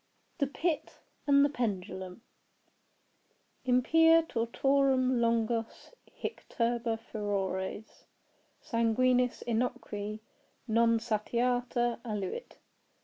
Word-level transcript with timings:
THE 0.39 0.47
PIT 0.47 0.97
AND 1.27 1.45
THE 1.45 1.49
PENDULUM 1.49 2.23
Impia 3.67 4.27
tortorum 4.27 5.19
longos 5.19 5.93
hic 6.11 6.43
turba 6.49 6.97
furores 6.97 8.05
Sanguinis 8.63 9.43
innocui, 9.45 10.21
non 10.67 10.97
satiata, 10.97 11.99
aluit. 12.03 12.55